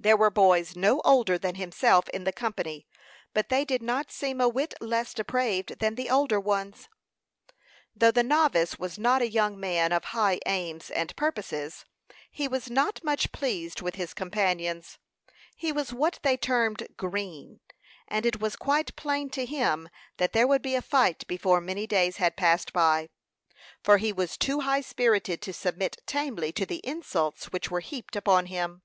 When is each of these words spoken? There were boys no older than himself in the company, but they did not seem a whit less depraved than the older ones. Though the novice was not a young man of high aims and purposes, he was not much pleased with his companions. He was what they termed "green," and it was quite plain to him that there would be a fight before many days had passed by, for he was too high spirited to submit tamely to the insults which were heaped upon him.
There 0.00 0.16
were 0.16 0.30
boys 0.30 0.76
no 0.76 1.00
older 1.00 1.36
than 1.36 1.56
himself 1.56 2.08
in 2.10 2.22
the 2.22 2.30
company, 2.30 2.86
but 3.34 3.48
they 3.48 3.64
did 3.64 3.82
not 3.82 4.12
seem 4.12 4.40
a 4.40 4.48
whit 4.48 4.72
less 4.80 5.12
depraved 5.12 5.80
than 5.80 5.96
the 5.96 6.08
older 6.08 6.38
ones. 6.38 6.88
Though 7.96 8.12
the 8.12 8.22
novice 8.22 8.78
was 8.78 8.96
not 8.96 9.22
a 9.22 9.28
young 9.28 9.58
man 9.58 9.90
of 9.90 10.04
high 10.14 10.38
aims 10.46 10.90
and 10.92 11.16
purposes, 11.16 11.84
he 12.30 12.46
was 12.46 12.70
not 12.70 13.02
much 13.02 13.32
pleased 13.32 13.82
with 13.82 13.96
his 13.96 14.14
companions. 14.14 14.98
He 15.56 15.72
was 15.72 15.92
what 15.92 16.20
they 16.22 16.36
termed 16.36 16.86
"green," 16.96 17.58
and 18.06 18.24
it 18.24 18.38
was 18.38 18.54
quite 18.54 18.94
plain 18.94 19.30
to 19.30 19.44
him 19.44 19.88
that 20.18 20.32
there 20.32 20.46
would 20.46 20.62
be 20.62 20.76
a 20.76 20.80
fight 20.80 21.26
before 21.26 21.60
many 21.60 21.88
days 21.88 22.18
had 22.18 22.36
passed 22.36 22.72
by, 22.72 23.08
for 23.82 23.98
he 23.98 24.12
was 24.12 24.36
too 24.36 24.60
high 24.60 24.80
spirited 24.80 25.42
to 25.42 25.52
submit 25.52 25.96
tamely 26.06 26.52
to 26.52 26.64
the 26.64 26.80
insults 26.86 27.46
which 27.50 27.68
were 27.68 27.80
heaped 27.80 28.14
upon 28.14 28.46
him. 28.46 28.82